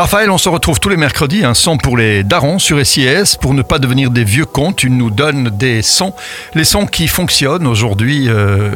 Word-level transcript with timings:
Raphaël, 0.00 0.30
on 0.30 0.38
se 0.38 0.48
retrouve 0.48 0.80
tous 0.80 0.88
les 0.88 0.96
mercredis, 0.96 1.44
un 1.44 1.52
son 1.52 1.76
pour 1.76 1.98
les 1.98 2.24
darons 2.24 2.58
sur 2.58 2.84
SIS. 2.86 3.36
Pour 3.38 3.52
ne 3.52 3.60
pas 3.60 3.78
devenir 3.78 4.10
des 4.10 4.24
vieux 4.24 4.46
contes, 4.46 4.76
tu 4.76 4.88
nous 4.88 5.10
donnes 5.10 5.50
des 5.50 5.82
sons, 5.82 6.14
les 6.54 6.64
sons 6.64 6.86
qui 6.86 7.06
fonctionnent 7.06 7.66
aujourd'hui. 7.66 8.24
euh, 8.30 8.70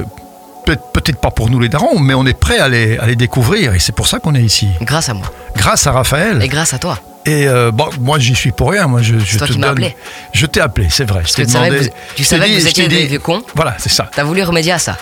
peut- 0.67 0.77
Peut-être 0.93 1.19
pas 1.19 1.31
pour 1.31 1.49
nous 1.49 1.59
les 1.61 1.71
darons, 1.71 1.99
mais 1.99 2.13
on 2.13 2.27
est 2.27 2.39
prêt 2.39 2.59
à 2.59 2.69
les, 2.69 2.99
à 2.99 3.07
les 3.07 3.17
découvrir 3.17 3.73
et 3.75 3.79
c'est 3.79 3.93
pour 3.95 4.07
ça 4.07 4.19
qu'on 4.19 4.35
est 4.35 4.43
ici. 4.43 4.69
Grâce 4.83 5.09
à 5.09 5.15
moi. 5.15 5.27
Grâce 5.57 5.87
à 5.87 5.93
Raphaël. 5.93 6.43
Et 6.43 6.49
grâce 6.49 6.75
à 6.75 6.79
toi. 6.79 6.99
Et 7.25 7.49
euh, 7.49 7.71
bon, 7.71 7.89
moi, 8.01 8.19
j'y 8.19 8.35
suis 8.35 8.53
pour 8.53 8.71
rien. 8.73 8.87
Moi, 8.87 9.01
je, 9.01 9.19
je 9.19 9.39
toi 9.39 9.47
te 9.47 9.53
qui 9.55 9.59
donne- 9.59 9.71
appelé. 9.71 9.97
Je 10.35 10.45
t'ai 10.45 10.61
appelé, 10.61 10.89
c'est 10.91 11.05
vrai. 11.09 11.23
Je 11.27 11.33
t'ai 11.33 11.47
tu 11.47 11.53
savais 11.53 11.71
que 11.71 11.85
vous- 11.85 11.91
tu 12.17 12.25
savais 12.25 12.49
que 12.51 12.69
étiez 12.69 12.87
des 12.89 13.07
vieux 13.07 13.19
cons. 13.19 13.43
Voilà, 13.55 13.77
c'est 13.79 13.89
ça. 13.89 14.11
T'as 14.15 14.25
voulu 14.25 14.43
remédier 14.43 14.73
à 14.73 14.79
ça. 14.79 14.99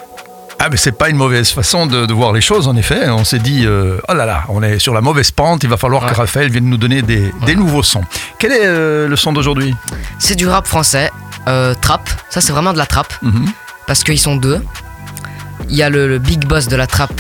Ah, 0.65 0.69
mais 0.71 0.77
c'est 0.77 0.93
pas 0.93 1.09
une 1.09 1.17
mauvaise 1.17 1.51
façon 1.51 1.87
de, 1.87 2.07
de 2.07 2.13
voir 2.15 2.33
les 2.33 2.41
choses, 2.41 2.69
en 2.69 2.77
effet. 2.77 3.09
On 3.11 3.25
s'est 3.25 3.41
dit, 3.41 3.67
euh, 3.67 3.99
oh 4.09 4.15
là 4.15 4.25
là, 4.27 4.45
on 4.49 4.63
est 4.63 4.79
sur 4.79 4.95
la 4.95 5.01
mauvaise 5.01 5.33
pente. 5.33 5.65
Il 5.65 5.69
va 5.69 5.77
falloir 5.77 6.07
que. 6.07 6.15
Raphaël 6.15 6.53
vienne 6.53 6.67
nous 6.67 6.77
donner 6.77 7.03
des, 7.03 7.33
des 7.45 7.57
nouveaux 7.57 7.83
sons. 7.83 8.05
Quel 8.39 8.53
est 8.53 8.65
euh, 8.65 9.09
le 9.09 9.17
son 9.17 9.33
d'aujourd'hui? 9.33 9.75
C'est 10.21 10.37
du 10.37 10.47
rap 10.47 10.69
français, 10.69 11.11
euh, 11.49 11.75
trap. 11.75 12.09
Ça, 12.31 12.41
c'est 12.41 12.53
vraiment 12.53 12.73
de 12.73 12.79
la 12.79 12.87
trap. 12.87 13.13
Mhm. 13.23 13.51
Parce 13.89 14.05
qu'ils 14.05 14.21
sont 14.21 14.37
deux. 14.37 14.63
Il 15.69 15.75
y 15.75 15.83
a 15.83 15.91
le, 15.91 16.07
le 16.07 16.21
big 16.21 16.45
boss 16.45 16.69
de 16.69 16.77
la 16.77 16.87
trap, 16.87 17.11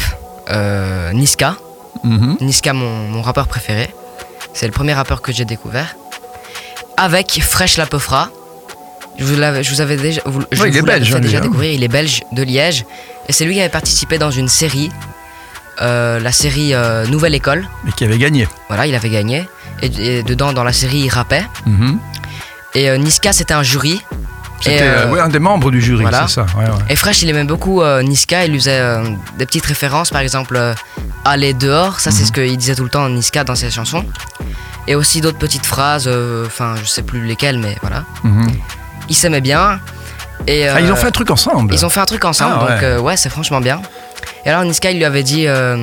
Niska. 1.12 1.56
Mhm. 2.04 2.36
Niska, 2.42 2.72
mon, 2.74 3.08
mon 3.08 3.22
rappeur 3.22 3.48
préféré. 3.48 3.92
C'est 4.54 4.66
le 4.66 4.72
premier 4.72 4.94
rappeur 4.94 5.20
que 5.20 5.32
j'ai 5.32 5.44
découvert. 5.44 5.96
Avec 6.96 7.42
Fresh 7.42 7.76
la 7.76 7.86
Peufra. 7.86 8.28
Je 9.18 9.24
vous, 9.24 9.36
l'avais- 9.36 9.62
je 9.62 9.70
vous 9.74 9.80
avais 9.80 9.96
déjà, 9.96 10.20
vous- 10.24 10.42
je 10.50 10.60
Ouais, 10.62 10.68
il 10.70 10.76
est 10.76 10.80
vous 10.80 10.86
belge, 10.86 11.08
fait 11.10 11.16
hein, 11.16 11.20
déjà 11.20 11.40
découvrir. 11.40 11.72
Il 11.72 11.82
est 11.84 11.88
belge 11.88 12.22
de 12.32 12.42
Liège. 12.42 12.84
Et 13.28 13.32
c'est 13.32 13.44
lui 13.44 13.54
qui 13.54 13.60
avait 13.60 13.68
participé 13.68 14.18
dans 14.18 14.30
une 14.30 14.48
série, 14.48 14.90
euh, 15.80 16.18
la 16.20 16.32
série 16.32 16.74
euh, 16.74 17.06
Nouvelle 17.06 17.34
École. 17.34 17.68
Et 17.88 17.92
qui 17.92 18.04
avait 18.04 18.18
gagné. 18.18 18.48
Voilà, 18.68 18.86
il 18.86 18.94
avait 18.94 19.10
gagné. 19.10 19.46
Et, 19.82 20.18
et 20.18 20.22
dedans, 20.22 20.52
dans 20.52 20.64
la 20.64 20.72
série, 20.72 21.00
il 21.00 21.08
rappait. 21.08 21.44
Mhm. 21.66 21.98
Et 22.74 22.88
euh, 22.90 22.96
Niska, 22.96 23.32
c'était 23.32 23.54
un 23.54 23.62
jury. 23.62 24.02
C'était 24.60 25.06
ouais, 25.10 25.18
un 25.18 25.28
des 25.28 25.40
membres 25.40 25.72
du 25.72 25.80
jury, 25.82 26.02
voilà. 26.02 26.28
c'est 26.28 26.34
ça. 26.34 26.46
ouais. 26.56 26.64
Et 26.88 26.94
Fresh, 26.94 27.22
il 27.22 27.28
aimait 27.30 27.42
beaucoup 27.42 27.82
Niska. 28.02 28.44
Il 28.44 28.52
lui 28.52 28.58
faisait 28.60 28.80
des 29.36 29.44
petites 29.44 29.66
références, 29.66 30.10
par 30.10 30.20
exemple, 30.20 30.56
Aller 31.24 31.52
dehors. 31.52 31.98
Ça, 32.00 32.10
Mhm. 32.10 32.16
c'est 32.16 32.24
ce 32.26 32.32
qu'il 32.32 32.56
disait 32.56 32.76
tout 32.76 32.84
le 32.84 32.88
temps, 32.88 33.08
Niska, 33.08 33.42
dans 33.44 33.56
ses 33.56 33.70
chansons. 33.72 34.04
Et 34.86 34.94
aussi 34.94 35.20
d'autres 35.20 35.38
petites 35.38 35.66
phrases, 35.66 36.08
enfin, 36.46 36.74
je 36.80 36.88
sais 36.88 37.02
plus 37.02 37.24
lesquelles, 37.26 37.58
mais 37.58 37.76
voilà. 37.82 38.04
Mhm. 38.22 38.46
Ils 39.12 39.14
s'aimaient 39.14 39.42
bien. 39.42 39.78
Et, 40.46 40.66
Ah, 40.66 40.80
ils 40.80 40.90
ont 40.90 40.94
euh, 40.94 40.96
fait 40.96 41.06
un 41.08 41.10
truc 41.10 41.30
ensemble. 41.30 41.74
Ils 41.74 41.84
ont 41.84 41.90
fait 41.90 42.00
un 42.00 42.06
truc 42.06 42.24
ensemble, 42.24 42.54
Ah, 42.56 42.60
donc 42.60 42.68
ouais. 42.70 42.84
euh, 42.84 42.98
ouais, 42.98 43.16
c'est 43.18 43.28
franchement 43.28 43.60
bien. 43.60 43.80
Et 44.46 44.48
alors 44.50 44.64
Niska, 44.64 44.90
il 44.90 44.96
lui 44.96 45.04
avait 45.04 45.22
dit 45.22 45.44
euh, 45.46 45.76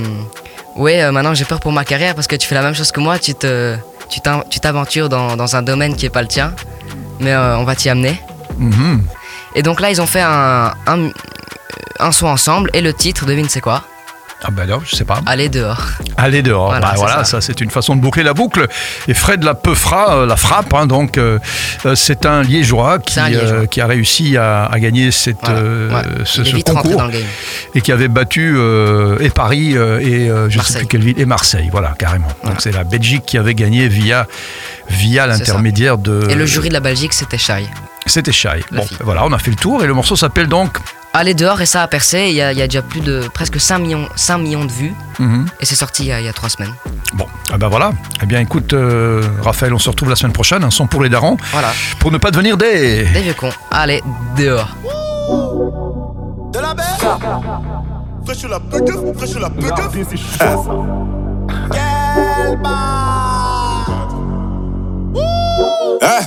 Ouais, 0.76 1.12
maintenant 1.12 1.36
j'ai 1.36 1.46
peur 1.46 1.60
pour 1.60 1.72
ma 1.72 1.86
carrière 1.86 2.16
parce 2.16 2.26
que 2.28 2.36
tu 2.36 2.48
fais 2.48 2.56
la 2.56 2.64
même 2.64 2.74
chose 2.74 2.92
que 2.92 3.00
moi, 3.00 3.20
tu 3.20 3.36
te, 3.36 3.76
tu 4.10 4.60
t'aventures 4.60 5.10
dans, 5.10 5.38
dans 5.38 5.56
un 5.56 5.62
domaine 5.62 5.96
qui 5.96 6.08
est 6.08 6.10
pas 6.10 6.24
le 6.24 6.28
tien, 6.28 6.54
mais 7.20 7.32
euh, 7.34 7.58
on 7.58 7.66
va 7.66 7.76
t'y 7.76 7.88
amener. 7.90 8.20
Mhm. 8.58 9.04
Et 9.56 9.62
donc 9.62 9.80
là, 9.80 9.92
ils 9.92 10.02
ont 10.02 10.08
fait 10.08 10.22
un, 10.22 10.74
un, 10.88 11.10
un 12.00 12.12
son 12.12 12.26
ensemble, 12.28 12.72
et 12.74 12.82
le 12.82 12.94
titre, 12.94 13.26
devine 13.28 13.48
c'est 13.48 13.62
quoi? 13.62 13.84
Ah 14.42 14.52
ben 14.52 14.64
alors, 14.64 14.82
je 14.86 14.96
sais 14.96 15.04
pas. 15.04 15.22
Aller 15.26 15.50
dehors. 15.50 15.84
Allez 16.16 16.42
dehors. 16.42 16.68
Voilà, 16.68 16.88
Bah, 16.88 16.94
voilà, 16.96 17.18
ça. 17.26 17.26
ça, 17.26 17.42
c'est 17.42 17.60
une 17.60 17.70
façon 17.72 17.96
de 17.98 18.02
boucler 18.02 18.24
la 18.24 18.34
boucle. 18.34 18.68
Et 19.10 19.14
Fred 19.14 19.44
la 19.44 19.54
Peufra, 19.54 20.16
euh, 20.20 20.26
la 20.26 20.38
frappe, 20.38 20.74
hein, 20.74 20.88
donc 20.88 21.18
euh, 21.18 21.40
euh, 21.86 21.94
c'est 21.96 22.26
un 22.26 22.42
Liégeois 22.42 23.00
qui, 23.00 23.16
C'est 23.16 23.20
un 23.20 23.30
Liégeois. 23.30 23.48
euh, 23.48 23.66
qui 23.66 23.82
a 23.82 23.88
réussi 23.88 24.38
à, 24.38 24.66
à 24.66 24.80
gagner 24.80 25.12
cette, 25.12 25.38
Voilà, 25.44 26.08
ouais. 26.08 26.24
ce, 26.24 26.42
concours 26.64 27.04
et 27.76 27.82
qui 27.82 27.92
avait 27.92 28.08
battu 28.08 28.58
et 29.20 29.30
Paris 29.30 29.74
et 29.76 30.28
je 30.30 30.50
sais 30.52 30.56
Marseille. 30.58 30.78
plus 30.80 30.88
quelle 30.88 31.04
ville 31.04 31.20
et 31.20 31.26
Marseille, 31.26 31.68
voilà 31.72 31.94
carrément. 32.00 32.28
Donc 32.46 32.56
c'est 32.60 32.72
la 32.72 32.84
Belgique 32.86 33.24
qui 33.26 33.38
avait 33.38 33.56
gagné 33.56 33.88
via 33.90 34.26
via 34.90 35.28
l'intermédiaire 35.28 35.98
de. 35.98 36.28
Et 36.30 36.36
le 36.36 36.46
jury 36.46 36.70
de 36.70 36.74
la 36.74 36.80
Belgique, 36.80 37.14
c'était 37.14 37.38
Shai. 37.38 37.66
C'était 38.06 38.32
Shai. 38.32 38.64
La 38.72 38.80
Bon, 38.82 38.88
fille. 38.88 38.98
voilà, 39.02 39.26
on 39.26 39.32
a 39.34 39.38
fait 39.38 39.52
le 39.52 39.58
tour 39.58 39.84
et 39.84 39.88
le 39.88 39.94
morceau 39.94 40.16
s'appelle 40.16 40.48
donc. 40.48 40.78
Aller 41.14 41.34
dehors, 41.34 41.60
et 41.60 41.66
ça 41.66 41.82
a 41.82 41.88
percé. 41.88 42.28
Il 42.30 42.36
y 42.36 42.42
a, 42.42 42.52
il 42.52 42.58
y 42.60 42.62
a 42.62 42.68
déjà 42.68 42.82
plus 42.84 43.02
de 43.02 43.28
presque 43.34 43.60
5 43.60 43.80
millions, 43.80 44.08
5 44.16 44.38
millions 44.38 44.64
de 44.66 44.72
vues, 44.72 44.94
Mhm. 45.18 45.48
et 45.60 45.66
c'est 45.66 45.76
sorti 45.76 46.04
il 46.04 46.08
y 46.10 46.12
a, 46.12 46.20
il 46.20 46.26
y 46.26 46.30
a 46.30 46.34
3 46.34 46.50
semaines. 46.50 46.74
Bon, 47.16 47.26
ah 47.52 47.58
ben 47.58 47.68
voilà. 47.68 47.92
Eh 48.22 48.26
bien, 48.28 48.40
écoute, 48.40 48.74
euh, 48.74 49.24
Raphaël, 49.42 49.74
on 49.74 49.80
se 49.80 49.90
retrouve 49.90 50.10
la 50.10 50.16
semaine 50.16 50.34
prochaine. 50.34 50.64
Un 50.64 50.70
son 50.70 50.86
pour 50.86 51.02
les 51.02 51.10
darons 51.10 51.38
Voilà, 51.52 51.70
pour 52.00 52.12
ne 52.12 52.18
pas 52.20 52.30
devenir 52.30 52.58
des. 52.58 53.06
des 53.06 53.22
vieux 53.22 53.34
cons. 53.34 53.50
Allez, 53.72 54.04
dehors. 54.38 54.70
De 56.54 56.60
la 56.60 56.74
belle 56.74 56.86
Fraîche 58.26 58.44
la 58.44 58.60
pute, 58.60 59.18
fraîche 59.18 59.36
la 59.36 59.50
pute 59.50 59.74
Quel 61.72 62.60
Eh, 66.02 66.06
eh, 66.06 66.19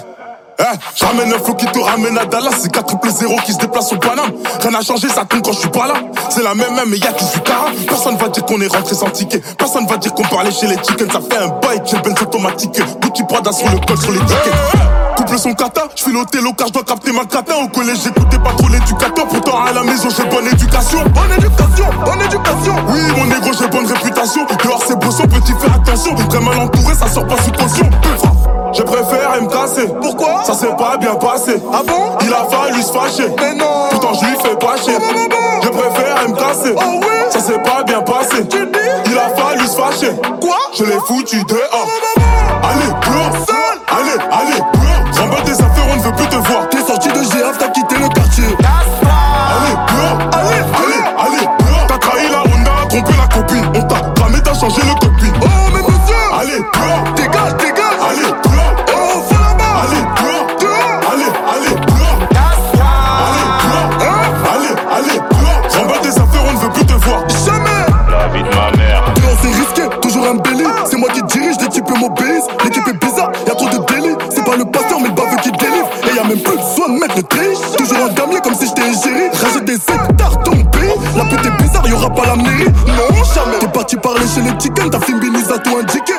J'amène 0.94 1.32
un 1.32 1.38
flow 1.38 1.54
qui 1.54 1.66
te 1.66 1.78
ramène 1.78 2.16
à 2.18 2.24
Dallas, 2.24 2.50
c'est 2.60 2.72
4 2.72 2.86
triple 2.86 3.10
0 3.10 3.36
qui 3.44 3.52
se 3.52 3.58
déplace 3.58 3.92
au 3.92 3.96
Paname. 3.96 4.32
Rien 4.60 4.70
n'a 4.70 4.82
changé, 4.82 5.08
ça 5.08 5.24
tombe 5.24 5.42
quand 5.42 5.52
je 5.52 5.60
suis 5.60 5.68
pas 5.68 5.86
là. 5.86 5.94
C'est 6.30 6.42
la 6.42 6.54
même 6.54 6.74
même, 6.74 6.88
mais 6.88 6.98
y'a 6.98 7.12
qui 7.12 7.24
suis 7.24 7.40
cara. 7.40 7.66
Personne 7.86 8.16
va 8.16 8.28
dire 8.28 8.44
qu'on 8.44 8.60
est 8.60 8.68
rentré 8.68 8.94
sans 8.94 9.10
ticket. 9.10 9.40
Personne 9.58 9.86
va 9.86 9.96
dire 9.96 10.12
qu'on 10.14 10.22
parlait 10.24 10.50
chez 10.50 10.66
les 10.66 10.76
chickens. 10.76 11.12
Ça 11.12 11.20
fait 11.20 11.42
un 11.42 11.48
bail, 11.48 11.82
j'ai 11.84 11.98
benz 11.98 12.20
automatique. 12.20 12.80
Bouti 13.00 13.22
Prada 13.24 13.52
sur 13.52 13.68
le 13.70 13.78
col, 13.86 13.98
sur 13.98 14.12
les 14.12 14.20
tickets. 14.20 14.52
Couple 15.16 15.38
son 15.38 15.52
kata, 15.52 15.82
je 15.94 16.16
au 16.16 16.24
télo 16.24 16.52
car 16.54 16.68
je 16.68 16.72
dois 16.72 16.84
capter 16.84 17.12
ma 17.12 17.24
cata. 17.24 17.54
Au 17.56 17.68
collège, 17.68 17.98
j'écoutais 18.04 18.38
pas 18.38 18.52
trop 18.56 18.68
l'éducateur. 18.68 19.26
Pourtant, 19.28 19.62
à 19.64 19.72
la 19.72 19.82
maison, 19.82 20.08
j'ai 20.16 20.24
bonne 20.24 20.46
éducation. 20.46 21.02
Bonne 21.14 21.32
éducation, 21.36 21.86
bonne 22.04 22.20
éducation. 22.22 22.74
Oui, 22.88 23.00
mon 23.16 23.26
négro, 23.26 23.52
j'ai 23.58 23.68
bonne 23.68 23.86
réputation. 23.86 24.46
Dehors, 24.64 24.82
c'est 24.86 24.98
brosson, 24.98 25.24
petit, 25.24 25.52
fais 25.60 25.70
attention. 25.74 26.14
Très 26.28 26.40
mal 26.40 26.58
entouré, 26.58 26.94
ça 26.94 27.08
sort 27.08 27.26
pas 27.26 27.36
sous 27.42 27.52
caution. 27.52 27.90
Me 29.40 29.48
casser. 29.48 29.88
Pourquoi? 30.00 30.44
Ça 30.44 30.52
s'est 30.52 30.74
pas 30.76 30.96
bien 30.98 31.14
passé. 31.14 31.54
Ah 31.72 31.82
bon? 31.86 32.18
Il 32.20 32.32
a 32.32 32.44
fallu 32.50 32.82
se 32.82 32.92
fâcher. 32.92 33.28
Mais 33.38 33.54
non 33.54 33.88
Pourtant 33.90 34.12
je 34.14 34.26
lui 34.26 34.36
fais 34.42 34.56
pas 34.56 34.76
chier. 34.76 34.94
Je 35.62 35.68
préfère 35.68 36.28
me 36.28 36.34
casser. 36.36 36.74
Oh 36.76 37.00
oui 37.00 37.16
Ça 37.30 37.40
s'est 37.40 37.58
pas 37.60 37.82
bien 37.82 38.02
passé. 38.02 38.46
Tu 38.48 38.66
dis? 38.66 38.78
Il 39.06 39.18
a 39.18 39.30
fallu 39.34 39.66
se 39.66 39.76
fâcher. 39.76 40.12
Quoi? 40.40 40.56
Je 40.74 40.84
l'ai 40.84 40.98
foutu 41.06 41.42
dehors. 41.44 41.88
Plus 76.44 76.56
besoin 76.56 76.88
de 76.88 77.00
mettre 77.00 77.16
le 77.16 77.22
triche 77.22 77.58
Toujours 77.76 78.04
un 78.04 78.12
damier 78.12 78.40
comme 78.42 78.54
si 78.54 78.66
j'étais 78.66 78.82
égérie 78.82 79.28
Rajoute 79.32 79.64
des 79.64 79.74
hectares 79.74 80.38
pays. 80.72 80.90
La 81.16 81.24
pute 81.24 81.46
est 81.46 81.62
bizarre, 81.62 81.88
y'aura 81.88 82.10
pas 82.10 82.26
la 82.26 82.36
mairie. 82.36 82.68
Non 82.86 83.22
jamais. 83.34 83.58
T'es 83.60 83.68
parti 83.68 83.96
parler 83.96 84.26
chez 84.34 84.40
les 84.40 84.50
chickens, 84.58 84.90
ta 84.90 85.00
fille 85.00 85.14
a 85.14 85.58
tout 85.58 85.76
indiqué 85.76 86.12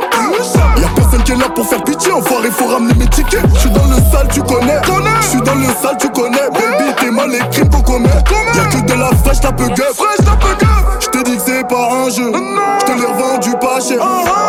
Y'a 0.78 0.88
personne 0.96 1.24
qui 1.24 1.32
est 1.32 1.36
là 1.36 1.50
pour 1.50 1.66
faire 1.68 1.84
pitié 1.84 2.12
Enfoiré 2.12 2.50
faut 2.52 2.68
ramener 2.68 2.94
mes 2.96 3.08
tickets. 3.08 3.42
J'suis 3.56 3.70
dans 3.70 3.86
le 3.86 3.96
sale 4.12 4.28
tu 4.34 4.42
connais. 4.42 4.80
J'suis 5.22 5.42
dans 5.42 5.56
le 5.56 5.66
sale 5.82 5.98
tu 6.00 6.10
connais. 6.10 6.50
Baby 6.52 6.94
t'es 7.00 7.12
mal 7.12 7.30
les 7.30 7.40
crimes 7.52 7.70
qu'on 7.70 7.82
commet 7.82 8.10
Y'a 8.56 8.66
que 8.66 8.86
de 8.86 8.94
la 8.94 9.10
fraîche 9.24 9.44
la 9.44 9.52
peu 9.52 9.68
gueule. 9.68 9.94
Fraîche 9.94 10.26
la 10.26 10.36
peu 10.36 10.54
gueule. 10.60 11.00
J'te 11.00 11.24
dis 11.24 11.38
que 11.38 11.44
c'est 11.46 11.68
pas 11.68 11.90
un 11.92 12.10
jeu. 12.10 12.32
J'te 12.80 12.96
l'ai 12.96 13.06
revendu 13.06 13.52
pas 13.60 13.80
cher. 13.80 14.00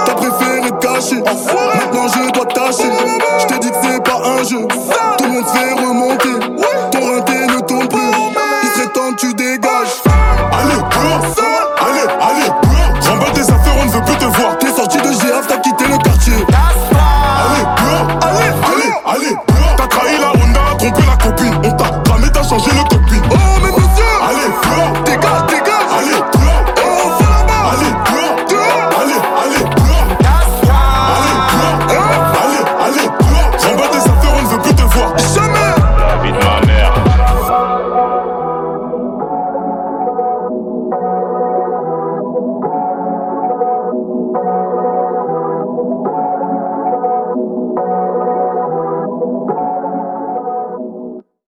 T'as 0.07 0.15
préféré 0.15 0.71
te 0.71 0.87
cacher. 0.87 1.23
Maintenant 1.23 2.07
je 2.09 2.33
dois 2.33 2.47
tâcher 2.47 2.91
tout 4.47 4.59
le 4.59 5.31
monde 5.31 5.47
fait 5.47 5.73
remonter. 5.73 6.74